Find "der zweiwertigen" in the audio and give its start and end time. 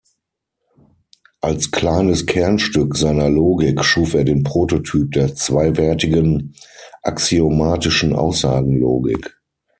5.11-6.55